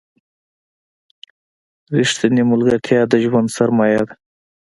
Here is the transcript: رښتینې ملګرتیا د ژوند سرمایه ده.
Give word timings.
رښتینې 1.97 2.43
ملګرتیا 2.51 3.01
د 3.11 3.13
ژوند 3.23 3.47
سرمایه 3.57 4.01
ده. 4.07 4.13